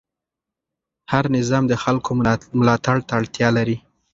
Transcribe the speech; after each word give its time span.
هر 1.11 1.23
نظام 1.37 1.63
د 1.67 1.73
خلکو 1.83 2.11
ملاتړ 2.59 2.97
ته 3.07 3.11
اړتیا 3.19 3.49
لري 3.57 3.77